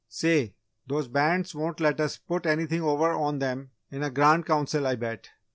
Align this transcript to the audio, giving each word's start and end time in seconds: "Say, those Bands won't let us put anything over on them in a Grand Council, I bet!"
"Say, 0.09 0.55
those 0.87 1.07
Bands 1.07 1.53
won't 1.53 1.79
let 1.79 1.99
us 2.01 2.17
put 2.17 2.47
anything 2.47 2.81
over 2.81 3.11
on 3.11 3.37
them 3.37 3.69
in 3.91 4.01
a 4.01 4.09
Grand 4.09 4.47
Council, 4.47 4.87
I 4.87 4.95
bet!" 4.95 5.29